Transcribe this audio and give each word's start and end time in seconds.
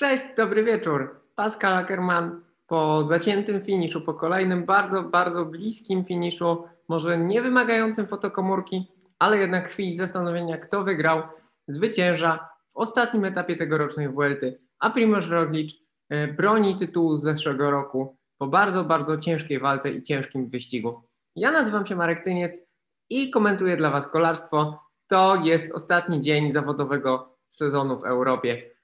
Cześć, 0.00 0.24
dobry 0.36 0.64
wieczór. 0.64 1.20
Pascal 1.34 1.72
Ackerman 1.72 2.42
po 2.66 3.02
zaciętym 3.02 3.64
finiszu, 3.64 4.00
po 4.00 4.14
kolejnym 4.14 4.64
bardzo, 4.64 5.02
bardzo 5.02 5.44
bliskim 5.44 6.04
finiszu, 6.04 6.64
może 6.88 7.18
nie 7.18 7.42
wymagającym 7.42 8.06
fotokomórki, 8.06 8.92
ale 9.18 9.38
jednak 9.38 9.68
chwili 9.68 9.96
zastanowienia, 9.96 10.58
kto 10.58 10.84
wygrał, 10.84 11.22
zwycięża 11.68 12.48
w 12.68 12.76
ostatnim 12.76 13.24
etapie 13.24 13.56
tegorocznej 13.56 14.08
Vuelty, 14.08 14.60
a 14.78 14.90
Primoz 14.90 15.28
Roglic 15.28 15.74
e, 16.08 16.28
broni 16.28 16.76
tytułu 16.76 17.16
z 17.16 17.22
zeszłego 17.22 17.70
roku 17.70 18.16
po 18.38 18.46
bardzo, 18.46 18.84
bardzo 18.84 19.18
ciężkiej 19.18 19.58
walce 19.58 19.90
i 19.90 20.02
ciężkim 20.02 20.48
wyścigu. 20.48 21.02
Ja 21.36 21.52
nazywam 21.52 21.86
się 21.86 21.96
Marek 21.96 22.24
Tyniec 22.24 22.62
i 23.10 23.30
komentuję 23.30 23.76
dla 23.76 23.90
Was 23.90 24.08
kolarstwo. 24.08 24.82
To 25.06 25.36
jest 25.44 25.74
ostatni 25.74 26.20
dzień 26.20 26.50
zawodowego 26.50 27.36
sezonu 27.48 27.98
w 27.98 28.04
Europie. 28.04 28.79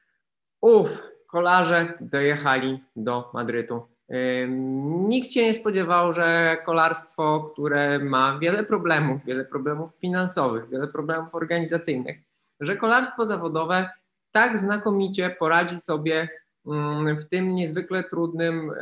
Uf, 0.66 1.02
kolarze 1.26 1.92
dojechali 2.00 2.84
do 2.96 3.30
Madrytu. 3.34 3.82
Nikt 5.08 5.32
się 5.32 5.42
nie 5.42 5.54
spodziewał, 5.54 6.12
że 6.12 6.56
kolarstwo, 6.64 7.50
które 7.52 7.98
ma 7.98 8.38
wiele 8.38 8.64
problemów, 8.64 9.24
wiele 9.24 9.44
problemów 9.44 9.90
finansowych, 10.00 10.68
wiele 10.68 10.88
problemów 10.88 11.34
organizacyjnych, 11.34 12.18
że 12.60 12.76
kolarstwo 12.76 13.26
zawodowe 13.26 13.90
tak 14.30 14.58
znakomicie 14.58 15.30
poradzi 15.30 15.76
sobie 15.76 16.28
w 17.18 17.24
tym 17.30 17.54
niezwykle 17.54 18.04
trudnym 18.04 18.70
e, 18.70 18.74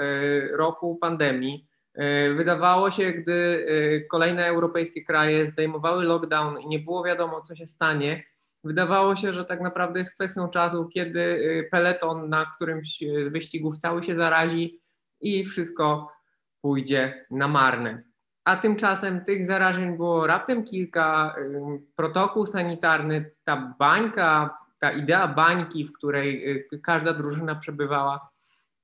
roku 0.56 0.96
pandemii. 0.96 1.66
E, 1.94 2.34
wydawało 2.34 2.90
się, 2.90 3.12
gdy 3.12 3.66
e, 3.68 4.00
kolejne 4.00 4.46
europejskie 4.46 5.04
kraje 5.04 5.46
zdejmowały 5.46 6.04
lockdown 6.04 6.60
i 6.60 6.66
nie 6.66 6.78
było 6.78 7.04
wiadomo, 7.04 7.40
co 7.40 7.54
się 7.54 7.66
stanie, 7.66 8.22
wydawało 8.64 9.16
się, 9.16 9.32
że 9.32 9.44
tak 9.44 9.60
naprawdę 9.60 9.98
jest 9.98 10.14
kwestią 10.14 10.48
czasu, 10.48 10.88
kiedy 10.88 11.20
y, 11.20 11.68
peleton 11.70 12.28
na 12.28 12.46
którymś 12.46 12.98
z 12.98 13.28
wyścigów 13.28 13.76
cały 13.76 14.02
się 14.02 14.14
zarazi 14.14 14.80
i 15.20 15.44
wszystko 15.44 16.12
pójdzie 16.60 17.26
na 17.30 17.48
marne. 17.48 18.02
A 18.44 18.56
tymczasem 18.56 19.24
tych 19.24 19.46
zarażeń 19.46 19.96
było 19.96 20.26
raptem 20.26 20.64
kilka, 20.64 21.34
y, 21.38 21.60
protokół 21.96 22.46
sanitarny, 22.46 23.30
ta 23.44 23.74
bańka, 23.78 24.58
ta 24.78 24.92
idea 24.92 25.28
bańki, 25.28 25.84
w 25.84 25.92
której 25.92 26.50
y, 26.74 26.80
każda 26.82 27.12
drużyna 27.12 27.54
przebywała, 27.54 28.28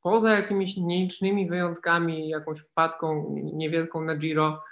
poza 0.02 0.36
jakimiś 0.36 0.76
nielicznymi 0.76 1.48
wyjątkami, 1.48 2.28
jakąś 2.28 2.60
wpadką 2.60 3.34
niewielką 3.52 4.04
na 4.04 4.16
Giro, 4.16 4.62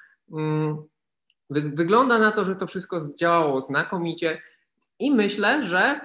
wygląda 1.50 2.18
na 2.18 2.32
to, 2.32 2.44
że 2.44 2.56
to 2.56 2.66
wszystko 2.66 3.00
zdziałało 3.00 3.60
znakomicie 3.60 4.42
i 4.98 5.10
myślę, 5.10 5.62
że 5.62 6.00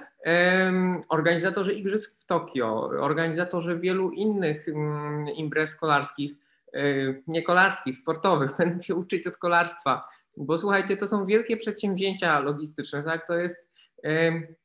organizatorzy 1.08 1.74
Igrzysk 1.74 2.20
w 2.20 2.26
Tokio, 2.26 2.90
organizatorzy 3.00 3.78
wielu 3.78 4.10
innych 4.10 4.66
um, 4.68 5.28
imprez 5.28 5.74
kolarskich, 5.74 6.32
um, 6.72 7.22
nie 7.26 7.42
kolarskich, 7.42 7.96
sportowych, 7.96 8.50
będą 8.58 8.82
się 8.82 8.94
uczyć 8.94 9.26
od 9.26 9.36
kolarstwa, 9.36 10.08
bo 10.36 10.58
słuchajcie, 10.58 10.96
to 10.96 11.06
są 11.06 11.26
wielkie 11.26 11.56
przedsięwzięcia 11.56 12.40
logistyczne, 12.40 13.02
tak? 13.02 13.26
To 13.26 13.38
jest 13.38 13.74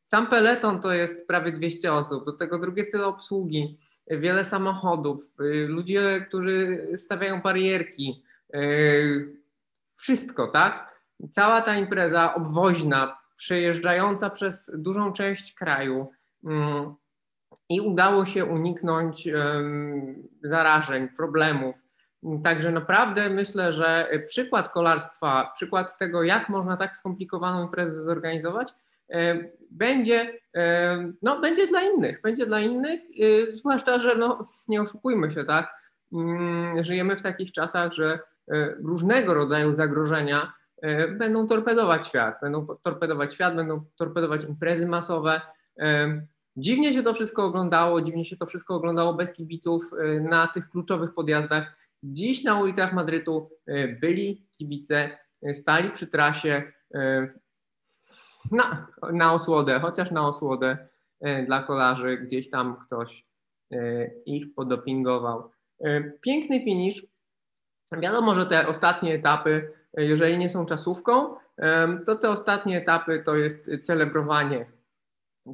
sam 0.01 0.27
peleton 0.27 0.81
to 0.81 0.93
jest 0.93 1.27
prawie 1.27 1.51
200 1.51 1.93
osób, 1.93 2.25
do 2.25 2.33
tego 2.33 2.59
drugie 2.59 2.85
tyle 2.85 3.05
obsługi, 3.05 3.77
wiele 4.07 4.45
samochodów, 4.45 5.23
y, 5.41 5.67
ludzie, 5.67 6.25
którzy 6.27 6.87
stawiają 6.95 7.41
barierki, 7.41 8.23
y, 8.55 9.35
wszystko, 9.97 10.47
tak? 10.47 10.99
Cała 11.31 11.61
ta 11.61 11.75
impreza 11.75 12.35
obwoźna, 12.35 13.17
przejeżdżająca 13.39 14.29
przez 14.29 14.71
dużą 14.77 15.13
część 15.13 15.53
kraju 15.53 16.11
mm, 16.45 16.95
i 17.69 17.81
udało 17.81 18.25
się 18.25 18.45
uniknąć 18.45 19.27
zarażeń, 20.43 21.09
problemów. 21.17 21.75
Także 22.43 22.71
naprawdę 22.71 23.29
myślę, 23.29 23.73
że 23.73 24.09
przykład 24.27 24.69
kolarstwa, 24.69 25.51
przykład 25.55 25.97
tego, 25.97 26.23
jak 26.23 26.49
można 26.49 26.77
tak 26.77 26.95
skomplikowaną 26.95 27.63
imprezę 27.63 28.03
zorganizować, 28.03 28.73
będzie, 29.71 30.39
no, 31.21 31.39
będzie 31.39 31.67
dla 31.67 31.81
innych, 31.81 32.21
będzie 32.21 32.45
dla 32.45 32.59
innych, 32.59 33.01
y, 33.23 33.51
zwłaszcza, 33.51 33.99
że 33.99 34.15
no, 34.15 34.45
nie 34.67 34.81
oszukujmy 34.81 35.31
się, 35.31 35.43
tak, 35.43 35.73
mm, 36.13 36.83
żyjemy 36.83 37.15
w 37.15 37.21
takich 37.21 37.51
czasach, 37.51 37.93
że 37.93 38.19
e, 38.51 38.75
różnego 38.83 39.33
rodzaju 39.33 39.73
zagrożenia 39.73 40.51
E, 40.51 40.58
będą 41.17 41.47
torpedować 41.47 42.07
świat, 42.07 42.37
będą 42.41 42.67
torpedować 42.83 43.33
świat, 43.33 43.55
będą 43.55 43.85
torpedować 43.95 44.43
imprezy 44.43 44.87
masowe. 44.87 45.41
E, 45.79 46.21
dziwnie 46.57 46.93
się 46.93 47.03
to 47.03 47.13
wszystko 47.13 47.45
oglądało, 47.45 48.01
dziwnie 48.01 48.25
się 48.25 48.37
to 48.37 48.45
wszystko 48.45 48.75
oglądało 48.75 49.13
bez 49.13 49.31
kibiców 49.31 49.83
e, 49.93 50.19
na 50.19 50.47
tych 50.47 50.69
kluczowych 50.69 51.13
podjazdach. 51.13 51.75
Dziś 52.03 52.43
na 52.43 52.61
ulicach 52.61 52.93
Madrytu 52.93 53.49
byli 54.01 54.47
kibice, 54.57 55.17
stali 55.53 55.91
przy 55.91 56.07
trasie 56.07 56.71
na, 58.51 58.87
na 59.13 59.33
osłodę, 59.33 59.79
chociaż 59.79 60.11
na 60.11 60.27
osłodę 60.27 60.87
dla 61.45 61.63
kolarzy, 61.63 62.17
gdzieś 62.17 62.49
tam 62.49 62.75
ktoś 62.85 63.25
ich 64.25 64.53
podopingował. 64.55 65.51
Piękny 66.21 66.61
finisz. 66.61 67.05
Wiadomo, 68.01 68.35
że 68.35 68.45
te 68.45 68.67
ostatnie 68.67 69.13
etapy 69.13 69.71
jeżeli 69.97 70.37
nie 70.37 70.49
są 70.49 70.65
czasówką, 70.65 71.35
to 72.05 72.15
te 72.15 72.29
ostatnie 72.29 72.77
etapy 72.77 73.23
to 73.25 73.35
jest 73.35 73.71
celebrowanie 73.81 74.65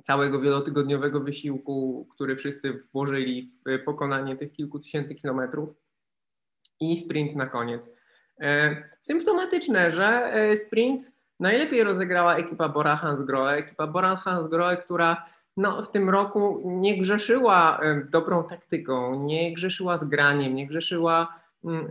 całego 0.02 0.40
wielotygodniowego 0.40 1.20
wysiłku, 1.20 2.08
który 2.16 2.36
wszyscy 2.36 2.84
włożyli 2.94 3.52
w 3.66 3.84
pokonanie 3.84 4.36
tych 4.36 4.52
kilku 4.52 4.80
tysięcy 4.80 5.16
kilometrów 5.16 5.70
i 6.80 6.98
sprint 6.98 7.36
na 7.36 7.46
koniec. 7.46 7.92
Symptomatyczne, 9.02 9.92
że 9.92 10.34
e, 10.34 10.58
sprint 10.58 11.12
najlepiej 11.40 11.84
rozegrała 11.84 12.36
ekipa 12.36 12.70
Bora 12.70 12.96
Hansgrohe, 12.96 13.56
ekipa 13.56 13.88
Bora 13.88 14.16
Hansgrohe, 14.16 14.78
która 14.78 15.26
no, 15.58 15.84
w 15.84 15.92
tym 15.92 16.10
roku 16.10 16.62
nie 16.66 17.02
grzeszyła 17.02 17.82
dobrą 18.10 18.44
taktyką, 18.44 19.24
nie 19.24 19.54
grzeszyła 19.54 19.98
zgraniem, 19.98 20.56
nie 20.56 20.68
grzeszyła 20.68 21.40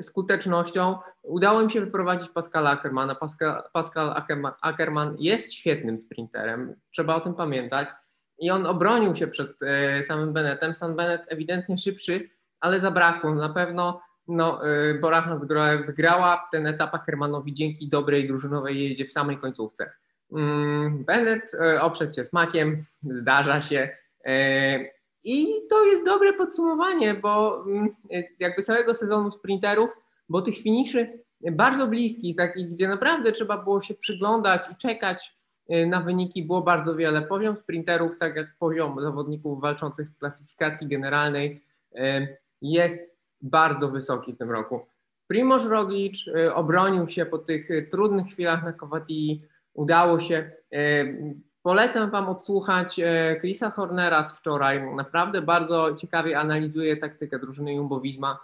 skutecznością 0.01 0.99
udało 1.23 1.62
im 1.62 1.71
się 1.71 1.81
wyprowadzić 1.81 2.29
Pascala 2.29 2.71
Ackermana. 2.71 3.15
Pascal, 3.15 3.62
Pascal 3.73 4.25
Ackerman 4.61 5.17
jest 5.19 5.53
świetnym 5.53 5.99
sprinterem, 5.99 6.75
trzeba 6.91 7.15
o 7.15 7.21
tym 7.21 7.35
pamiętać. 7.35 7.89
I 8.39 8.51
on 8.51 8.67
obronił 8.67 9.15
się 9.15 9.27
przed 9.27 9.62
e, 9.62 10.03
samym 10.03 10.33
Bennettem. 10.33 10.75
Sam 10.75 10.97
Bennett 10.97 11.23
ewidentnie 11.29 11.77
szybszy, 11.77 12.31
ale 12.61 12.81
zabrakło. 12.81 13.35
Na 13.35 13.49
pewno 13.49 14.01
no, 14.29 14.69
e, 14.69 14.95
Bora 14.95 15.37
wygrała 15.87 16.49
ten 16.53 16.67
etap 16.67 16.95
Ackermanowi 16.95 17.55
dzięki 17.55 17.89
dobrej 17.89 18.29
drużynowej 18.29 18.83
jeździe 18.83 19.05
w 19.05 19.12
samej 19.12 19.39
końcówce. 19.39 19.93
Mm, 20.33 21.05
Bennett 21.05 21.55
e, 21.55 21.83
oprzedł 21.83 22.15
się 22.15 22.25
smakiem, 22.25 22.85
zdarza 23.03 23.61
się. 23.61 23.97
I 25.25 25.47
to 25.71 25.85
jest 25.85 26.05
dobre 26.05 26.33
podsumowanie, 26.33 27.15
bo 27.15 27.65
mm, 27.67 27.89
jakby 28.39 28.62
całego 28.62 28.95
sezonu 28.95 29.31
sprinterów, 29.31 29.91
bo 30.29 30.43
tych 30.43 30.59
finiszy 30.59 31.25
bardzo 31.53 31.87
bliskich, 31.87 32.37
takich, 32.37 32.71
gdzie 32.71 32.89
naprawdę 32.89 33.33
trzeba 33.33 33.59
było 33.59 33.81
się 33.81 33.95
przyglądać 33.95 34.71
i 34.73 34.77
czekać 34.77 35.37
y, 35.75 35.87
na 35.87 36.01
wyniki, 36.01 36.45
było 36.45 36.62
bardzo 36.62 36.97
wiele. 36.97 37.23
Poziom 37.23 37.57
sprinterów, 37.57 38.19
tak 38.19 38.37
jak 38.37 38.57
poziom 38.59 39.01
zawodników 39.01 39.61
walczących 39.61 40.11
w 40.11 40.19
klasyfikacji 40.19 40.87
generalnej, 40.89 41.65
y, 41.97 42.37
jest 42.62 43.15
bardzo 43.41 43.89
wysoki 43.89 44.33
w 44.33 44.39
tym 44.39 44.51
roku. 44.51 44.81
Primoz 45.27 45.67
Roglic 45.67 46.27
y, 46.29 46.55
obronił 46.55 47.09
się 47.09 47.27
po 47.27 47.39
tych 47.39 47.69
trudnych 47.91 48.27
chwilach 48.27 48.65
na 48.65 48.73
Kowatii, 48.73 49.43
udało 49.75 50.21
się 50.21 50.51
Polecam 51.65 52.11
Wam 52.11 52.29
odsłuchać 52.29 53.01
e, 53.01 53.37
Chrisa 53.41 53.71
Hornera 53.71 54.25
z 54.25 54.33
wczoraj. 54.33 54.94
Naprawdę 54.94 55.43
bardzo 55.43 55.94
ciekawie 55.94 56.38
analizuje 56.38 56.97
taktykę 56.97 57.38
drużyny 57.38 57.73
Jumbo-Visma. 57.77 58.37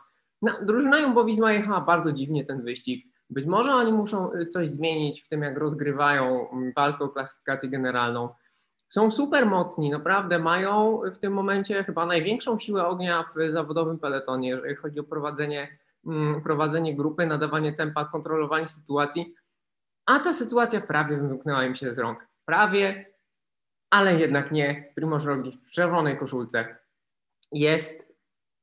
No, 0.43 0.53
drużyna 0.63 0.97
Jumbo-Visma 0.97 1.49
jechała 1.49 1.81
bardzo 1.81 2.13
dziwnie 2.13 2.45
ten 2.45 2.63
wyścig. 2.63 3.07
Być 3.31 3.47
może 3.47 3.75
oni 3.75 3.93
muszą 3.93 4.33
e, 4.33 4.47
coś 4.47 4.71
zmienić 4.71 5.23
w 5.23 5.29
tym, 5.29 5.43
jak 5.43 5.59
rozgrywają 5.59 6.47
walkę 6.77 7.05
o 7.05 7.09
klasyfikację 7.09 7.69
generalną. 7.69 8.29
Są 8.89 9.11
super 9.11 9.47
mocni, 9.47 9.91
naprawdę 9.91 10.39
mają 10.39 11.01
w 11.15 11.19
tym 11.19 11.33
momencie 11.33 11.85
chyba 11.85 12.07
największą 12.07 12.59
siłę 12.59 12.87
ognia 12.87 13.25
w 13.37 13.53
zawodowym 13.53 13.99
peletonie, 13.99 14.49
jeżeli 14.49 14.75
chodzi 14.77 15.01
o 15.01 15.05
prowadzenie, 15.05 15.79
prowadzenie 16.45 16.97
grupy, 16.97 17.27
nadawanie 17.27 17.73
tempa, 17.73 18.05
kontrolowanie 18.05 18.69
sytuacji. 18.69 19.35
A 20.07 20.19
ta 20.19 20.33
sytuacja 20.33 20.81
prawie 20.81 21.17
wymknęła 21.17 21.65
im 21.65 21.75
się 21.75 21.95
z 21.95 21.99
rąk. 21.99 22.27
Prawie 22.45 23.10
ale 23.91 24.21
jednak 24.21 24.53
nie. 24.53 24.93
Primoz 24.95 25.25
Roglic 25.25 25.57
w 25.57 25.71
czerwonej 25.71 26.19
koszulce 26.19 26.77
jest 27.53 28.11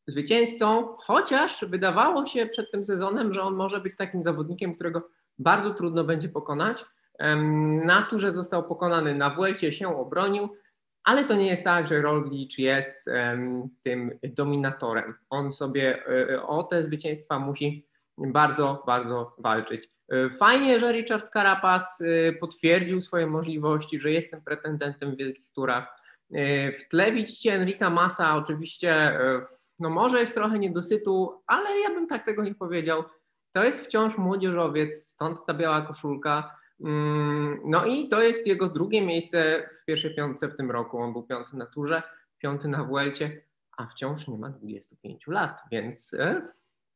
zwycięzcą, 0.08 0.96
chociaż 0.98 1.66
wydawało 1.66 2.26
się 2.26 2.46
przed 2.46 2.72
tym 2.72 2.86
sezonem, 2.86 3.34
że 3.34 3.42
on 3.42 3.56
może 3.56 3.80
być 3.80 3.96
takim 3.96 4.24
zawodnikiem, 4.24 4.76
którego 4.76 5.10
bardzo 5.40 5.74
trudno 5.74 6.04
będzie 6.04 6.30
pokonać. 6.30 6.86
Na 7.86 8.02
turze 8.02 8.32
został 8.32 8.64
pokonany, 8.64 9.16
na 9.16 9.30
Vuelcie 9.30 9.72
się 9.72 9.98
obronił, 9.98 10.50
ale 11.04 11.24
to 11.24 11.36
nie 11.36 11.48
jest 11.48 11.64
tak, 11.64 11.88
że 11.88 12.02
Roglic 12.02 12.58
jest 12.58 13.06
tym 13.82 14.20
dominatorem. 14.24 15.16
On 15.30 15.54
sobie 15.54 16.04
um, 16.30 16.46
o 16.46 16.64
te 16.64 16.84
zwycięstwa 16.84 17.40
musi 17.40 17.88
bardzo, 18.18 18.84
bardzo 18.86 19.36
walczyć. 19.38 19.97
Fajnie, 20.40 20.80
że 20.80 20.92
Richard 20.92 21.30
Carapaz 21.30 22.04
potwierdził 22.40 23.02
swoje 23.02 23.28
możliwości, 23.28 24.00
że 24.00 24.12
jest 24.12 24.32
tym 24.32 24.42
pretendentem 24.42 25.16
w 25.16 25.18
wielkich 25.18 25.52
turach. 25.52 26.02
W 26.80 26.90
tle 26.90 27.12
widzicie 27.12 27.54
Enrika 27.54 27.90
Massa, 27.90 28.36
oczywiście, 28.36 29.20
no 29.80 29.90
może 29.90 30.20
jest 30.20 30.34
trochę 30.34 30.60
niedosytu, 30.60 31.42
ale 31.48 31.80
ja 31.80 31.90
bym 31.90 32.08
tak 32.08 32.26
tego 32.26 32.44
nie 32.44 32.56
powiedział. 32.56 33.04
To 33.52 33.64
jest 33.64 33.86
wciąż 33.86 34.18
młodzieżowiec, 34.18 35.08
stąd 35.08 35.46
ta 35.46 35.54
biała 35.54 35.82
koszulka. 35.82 36.56
Mm, 36.84 37.60
no 37.66 37.86
i 37.86 38.08
to 38.08 38.22
jest 38.22 38.48
jego 38.48 38.68
drugie 38.68 39.06
miejsce 39.06 39.70
w 39.82 39.86
pierwszej 39.86 40.16
piątce 40.16 40.48
w 40.48 40.56
tym 40.56 40.72
roku. 40.72 40.98
On 40.98 41.14
był 41.14 41.24
piąty 41.24 41.58
na 41.58 41.66
turze, 41.66 42.04
piąty 42.38 42.68
na 42.68 42.84
Vuelcie, 42.84 43.42
a 43.78 43.88
wciąż 43.88 44.28
nie 44.28 44.38
ma 44.38 44.50
25 44.50 45.28
lat, 45.28 45.62
więc 45.72 46.14
e, 46.14 46.42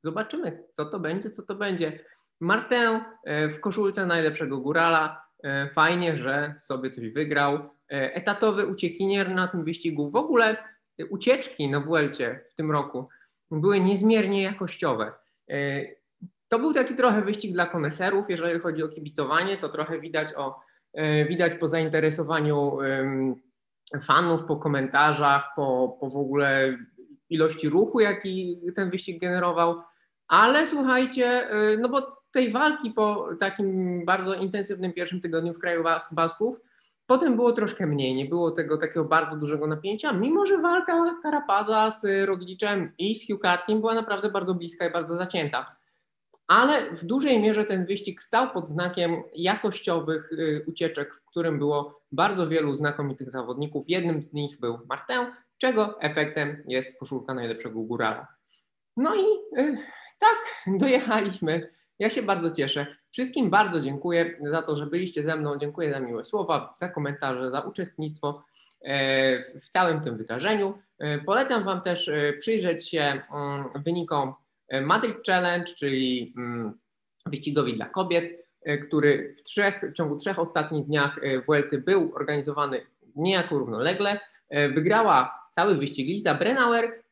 zobaczymy, 0.03 0.63
co 0.73 0.85
to 0.85 0.99
będzie, 0.99 1.31
co 1.31 1.43
to 1.43 1.55
będzie. 1.55 1.99
Martin 2.41 2.99
e, 3.23 3.49
w 3.49 3.59
koszulce 3.59 4.05
najlepszego 4.05 4.57
górala. 4.57 5.25
E, 5.43 5.69
fajnie, 5.69 6.17
że 6.17 6.55
sobie 6.59 6.89
coś 6.89 7.09
wygrał. 7.09 7.69
Etatowy 7.88 8.67
uciekinier 8.67 9.29
na 9.29 9.47
tym 9.47 9.63
wyścigu. 9.63 10.09
W 10.09 10.15
ogóle 10.15 10.57
ucieczki 11.09 11.69
na 11.69 11.79
Vuelcie 11.79 12.45
w 12.51 12.55
tym 12.55 12.71
roku 12.71 13.09
były 13.51 13.79
niezmiernie 13.79 14.41
jakościowe. 14.41 15.11
To 16.47 16.59
był 16.59 16.73
taki 16.73 16.95
trochę 16.95 17.21
wyścig 17.21 17.53
dla 17.53 17.65
koneserów, 17.65 18.29
jeżeli 18.29 18.59
chodzi 18.59 18.83
o 18.83 18.87
kibicowanie, 18.87 19.57
to 19.57 19.69
trochę 19.69 19.99
widać, 19.99 20.33
o, 20.35 20.59
e, 20.94 21.25
widać 21.25 21.53
po 21.59 21.67
zainteresowaniu 21.67 22.77
fanów, 24.01 24.44
po 24.44 24.57
komentarzach, 24.57 25.44
po, 25.55 25.97
po 25.99 26.09
w 26.09 26.17
ogóle 26.17 26.77
ilości 27.29 27.69
ruchu, 27.69 27.99
jaki 27.99 28.61
ten 28.75 28.89
wyścig 28.89 29.21
generował. 29.21 29.81
Ale 30.27 30.67
słuchajcie, 30.67 31.49
e, 31.49 31.77
no 31.77 31.89
bo 31.89 32.20
tej 32.31 32.51
walki 32.51 32.92
po 32.92 33.30
takim 33.39 34.06
bardzo 34.06 34.33
intensywnym 34.33 34.94
pierwszym 34.94 35.22
tygodniu 35.22 35.54
w 35.54 35.60
kraju 35.60 35.83
Basków, 36.12 36.60
potem 37.06 37.36
było 37.36 37.51
troszkę 37.51 37.88
mniej, 37.88 38.16
nie 38.16 38.25
było 38.25 38.51
tego 38.51 38.78
takiego 38.78 39.06
bardzo 39.06 39.36
dużego 39.36 39.68
napięcia, 39.68 40.13
mimo 40.13 40.45
że 40.45 40.57
walka 40.57 41.16
Karapaza 41.24 41.92
z 41.92 42.28
Rogliczem 42.28 42.92
i 42.98 43.16
z 43.16 43.28
Hugh 43.28 43.42
była 43.80 43.94
naprawdę 43.95 44.30
bardzo 44.30 44.54
bliska 44.54 44.88
i 44.88 44.92
bardzo 44.92 45.18
zacięta 45.18 45.81
ale 46.51 46.95
w 46.95 47.06
dużej 47.06 47.39
mierze 47.39 47.66
ten 47.66 47.86
wyścig 47.86 48.22
stał 48.22 48.51
pod 48.51 48.69
znakiem 48.69 49.24
jakościowych 49.36 50.31
y, 50.31 50.63
ucieczek, 50.68 51.16
w 51.16 51.25
którym 51.25 51.60
było 51.60 52.01
bardzo 52.12 52.48
wielu 52.48 52.75
znakomitych 52.75 53.31
zawodników. 53.31 53.86
Jednym 53.88 54.22
z 54.22 54.33
nich 54.33 54.60
był 54.60 54.80
Martin, 54.89 55.36
czego 55.57 56.01
efektem 56.01 56.63
jest 56.68 57.00
koszulka 57.00 57.33
najlepszego 57.33 57.80
górala. 57.80 58.28
No 58.98 59.16
i 59.16 59.24
y, 59.62 59.78
tak, 60.19 60.38
dojechaliśmy. 60.68 61.74
Ja 61.99 62.09
się 62.09 62.21
bardzo 62.21 62.51
cieszę. 62.51 62.95
Wszystkim 63.11 63.49
bardzo 63.49 63.81
dziękuję 63.81 64.38
za 64.41 64.61
to, 64.61 64.75
że 64.75 64.85
byliście 64.85 65.23
ze 65.23 65.35
mną. 65.35 65.57
Dziękuję 65.57 65.91
za 65.91 65.99
miłe 65.99 66.25
słowa, 66.25 66.73
za 66.77 66.89
komentarze, 66.89 67.51
za 67.51 67.59
uczestnictwo 67.59 68.43
e, 68.81 69.59
w 69.59 69.69
całym 69.69 70.01
tym 70.01 70.17
wydarzeniu. 70.17 70.77
E, 70.99 71.17
polecam 71.17 71.63
Wam 71.63 71.81
też 71.81 72.07
e, 72.07 72.33
przyjrzeć 72.33 72.89
się 72.89 73.01
mm, 73.01 73.83
wynikom 73.85 74.33
Madrid 74.81 75.17
Challenge, 75.27 75.73
czyli 75.73 76.33
mm, 76.38 76.73
wyścigowi 77.25 77.73
dla 77.73 77.85
kobiet, 77.85 78.45
który 78.87 79.35
w, 79.37 79.44
trzech, 79.44 79.81
w 79.91 79.94
ciągu 79.94 80.17
trzech 80.17 80.39
ostatnich 80.39 80.85
dniach 80.85 81.19
Vuelty 81.45 81.77
był 81.77 82.11
organizowany 82.15 82.85
niejako 83.15 83.57
równolegle. 83.57 84.19
Wygrała 84.49 85.47
cały 85.51 85.75
wyścig 85.75 86.07
Lisa 86.07 86.35
Brennauer 86.35 87.03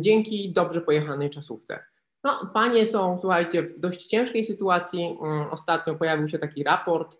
dzięki 0.00 0.52
dobrze 0.52 0.80
pojechanej 0.80 1.30
czasówce. 1.30 1.84
No, 2.24 2.50
panie 2.54 2.86
są, 2.86 3.18
słuchajcie, 3.18 3.62
w 3.62 3.78
dość 3.78 4.06
ciężkiej 4.06 4.44
sytuacji. 4.44 5.18
Mm, 5.22 5.50
ostatnio 5.50 5.94
pojawił 5.94 6.28
się 6.28 6.38
taki 6.38 6.64
raport, 6.64 7.16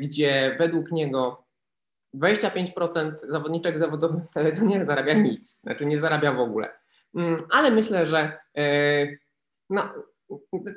gdzie 0.00 0.56
według 0.58 0.92
niego 0.92 1.46
25% 2.14 3.12
zawodniczek 3.28 3.78
zawodowych 3.78 4.24
w 4.24 4.30
teledoniach 4.30 4.84
zarabia 4.84 5.14
nic, 5.14 5.60
znaczy 5.60 5.86
nie 5.86 6.00
zarabia 6.00 6.32
w 6.32 6.40
ogóle. 6.40 6.68
Mm, 7.14 7.42
ale 7.50 7.70
myślę, 7.70 8.06
że 8.06 8.38
e, 8.56 9.06
no, 9.70 9.82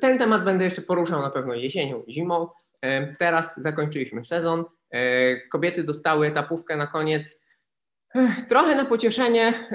ten 0.02 0.18
temat 0.18 0.44
będę 0.44 0.66
jeszcze 0.66 0.82
poruszał 0.82 1.22
na 1.22 1.30
pewno 1.30 1.54
jesienią 1.54 2.04
zimą. 2.10 2.48
E, 2.82 3.16
teraz 3.16 3.62
zakończyliśmy 3.62 4.26
sezon. 4.26 4.66
Kobiety 5.52 5.84
dostały 5.84 6.28
etapówkę 6.28 6.78
na 6.78 6.88
koniec. 6.88 7.44
Trochę 8.50 8.76
na 8.76 8.86
pocieszenie, 8.86 9.70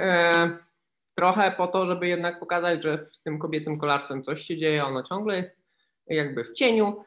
trochę 1.15 1.51
po 1.51 1.67
to, 1.67 1.87
żeby 1.87 2.09
jednak 2.09 2.41
pokazać, 2.41 2.83
że 2.83 3.07
z 3.13 3.23
tym 3.23 3.39
kobiecym 3.39 3.79
kolarstwem 3.79 4.23
coś 4.23 4.43
się 4.43 4.57
dzieje. 4.57 4.85
Ono 4.85 5.03
ciągle 5.03 5.37
jest 5.37 5.59
jakby 6.07 6.45
w 6.45 6.53
cieniu, 6.53 7.05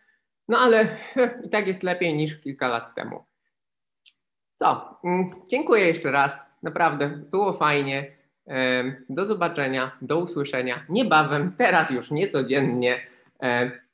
no 0.48 0.57
ale 0.57 0.98
i 1.45 1.50
tak 1.50 1.68
jest 1.68 1.83
lepiej 1.83 2.15
niż 2.15 2.42
kilka 2.42 2.68
lat 2.68 2.95
temu. 2.95 3.25
Co? 4.56 5.00
Mm, 5.04 5.30
dziękuję 5.48 5.88
jeszcze 5.88 6.12
raz. 6.12 6.50
Naprawdę 6.63 7.07
było 7.07 7.54
fajnie. 7.54 8.18
Do 9.09 9.25
zobaczenia, 9.25 9.98
do 10.01 10.18
usłyszenia 10.18 10.86
niebawem, 10.89 11.56
teraz 11.57 11.89
już 11.89 12.12
niecodziennie, 12.12 13.00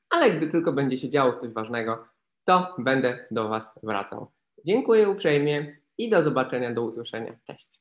ale 0.09 0.31
gdy 0.31 0.47
tylko 0.47 0.73
będzie 0.73 0.97
się 0.97 1.09
działo 1.09 1.33
coś 1.33 1.49
ważnego, 1.49 2.07
to 2.43 2.75
będę 2.77 3.27
do 3.31 3.49
Was 3.49 3.71
wracał. 3.83 4.31
Dziękuję 4.65 5.09
uprzejmie 5.09 5.77
i 5.97 6.09
do 6.09 6.23
zobaczenia, 6.23 6.71
do 6.71 6.81
usłyszenia. 6.81 7.35
Cześć. 7.43 7.79